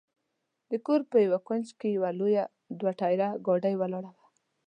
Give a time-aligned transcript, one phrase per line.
[0.71, 2.43] د کور په یوه کونج کې یوه لویه
[2.79, 4.25] دوه ټایره ګاډۍ ولاړه وه.